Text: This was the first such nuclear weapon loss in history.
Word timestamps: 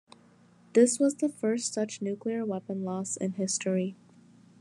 This 0.73 0.97
was 0.99 1.13
the 1.17 1.29
first 1.29 1.73
such 1.75 2.01
nuclear 2.01 2.43
weapon 2.43 2.83
loss 2.83 3.15
in 3.17 3.33
history. 3.33 3.95